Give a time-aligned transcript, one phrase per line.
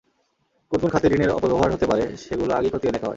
[0.71, 3.09] কোন কোন খাতে ঋণের অপব্যবহার হতে পারে, সেগুলো আগেই খতিয়ে দেখা হয়।